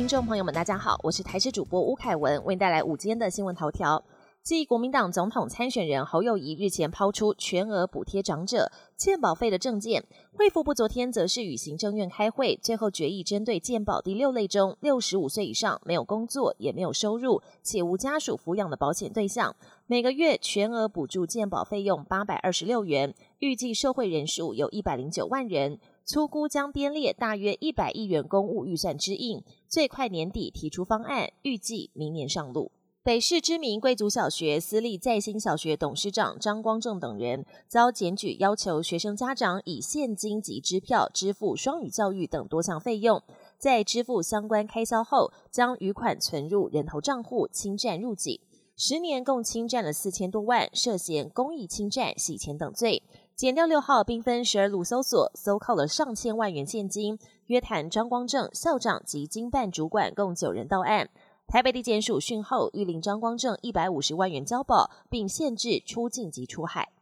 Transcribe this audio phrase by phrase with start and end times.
[0.00, 4.02] 听众朋友们，大家好，我是台视主播吴凯文，为您带来午间的新闻头条。
[4.42, 10.02] 继国民党总统参选人侯友谊日前抛出全额补贴长者健保费的政见，
[10.38, 19.54] 卫福部昨天则是与行政院开会，最后决议针对健保第六类中六十五岁以上没有工作也没有收入且无家属抚养的保险对象，
[19.86, 32.72] 每个月全额补助健保费用八百二十六元，预计受惠人数有一百零九万人，粗估将编列大约一百亿元公务预算之应，最快年底提出方案，预计明年上路。
[33.02, 43.22] 北市知名贵族小学私立在新小学董事长张光正等人遭检举，要求学生家长以现金及支票支付双语教育等多项费用，
[43.56, 48.42] 在支付相关开销后，将余款存入人头账户，侵占入籍，
[48.76, 53.02] 十年共侵占了四千多万，涉嫌公益侵占、洗钱等罪。
[53.40, 61.08] 检调六号兵分十二路搜索，搜扣了上千万元现金，约谈张光正校长及经办主管共九人到案。
[61.46, 66.92] 台北地检署讯后，谕令张光正一百五十万元交保，并限制出境及出海。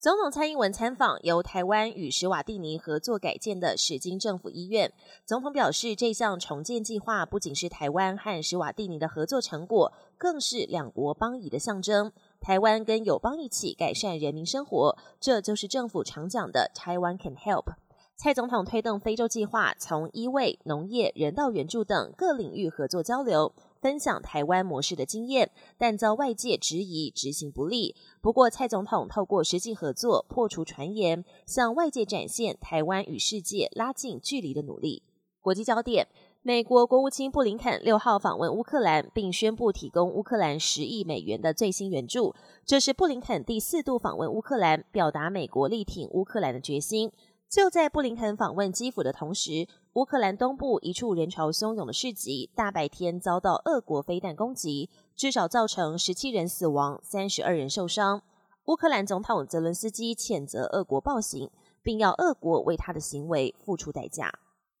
[0.00, 4.92] 总统蔡英文参访由台湾与史瓦蒂尼合作改建的史金政府医院。
[5.24, 12.12] 总统表示，这项重建计划不仅是台湾和史瓦蒂尼的合作成果，更是两国邦谊的象征。
[12.44, 17.72] 台湾跟友邦一起改善人民生活，这就是政府常讲的“台湾 can help”。
[18.16, 23.54] 蔡总统推动非洲计划，从医卫、农业、人道援助等各领域合作交流。
[23.80, 27.96] 分享台湾模式的经验，但遭外界质疑执行不力。
[28.20, 35.02] 不过，蔡总统透过实际合作破除传言，向外界展现台湾与世界拉近距离的努力。
[35.40, 36.08] 国际焦点：
[36.46, 42.34] 美国国务卿布林肯六号访问乌克兰，并宣布提供乌克兰十亿美元的最新援助。
[42.66, 47.10] 这是布林肯第四度访问乌克兰，表达美国力挺乌克兰的决心。
[47.48, 58.20] 就在布林肯访问基辅的同时，乌克兰东部一处人潮汹涌的市集，大白天遭到俄国飞弹攻击，至少造成十七人死亡、三十二人受伤。
[58.66, 61.48] 乌克兰总统泽伦斯基谴责俄国暴行，
[61.82, 64.30] 并要俄国为他的行为付出代价。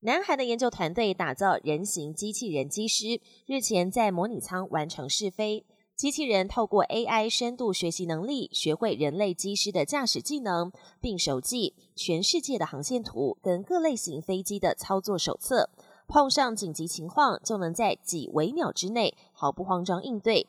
[0.06, 5.64] 南韩的研究团队打造人形机器人机师，日前在模拟舱完成试飞。
[5.96, 10.70] 机器人透过 AI 深度学习能力，学会人类机师的驾驶技能，
[11.00, 15.70] 并熟记全世界的航线图跟各类型飞机的操作手册。
[16.06, 20.46] 碰上紧急情况，就能在几微秒之内毫不慌张应对。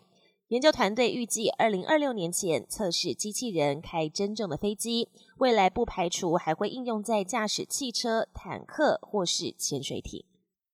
[0.50, 10.24] 研究团队预计，二零二六年前测试机器人开真正的飞机，未来不排除还会应用在驾驶汽车、坦克或是潜水艇。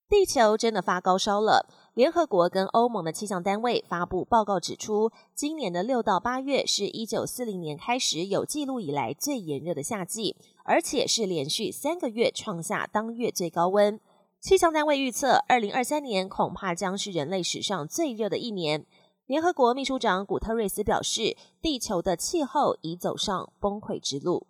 [0.09, 1.70] 地球真的发高烧了。
[1.94, 13.98] 联合国跟欧盟的气象单位发布报告指出，今年的六到八月是一九四零年开始有记录以来最炎热的夏季，而且是连续三个月创下当月最高温。
[14.42, 18.86] 气象单位预测，二零二三年恐怕将是人类史上最热的一年。
[19.31, 24.46] 联合国秘书长古特瑞斯表示，地球的气候已走上崩溃之路。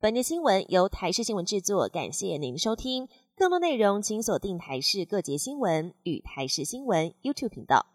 [0.00, 3.06] 本节新闻由台视新闻制作，感谢您收听。
[3.36, 7.91] 更多内容，请锁定台视各节新闻与台视新闻 YouTube 频道。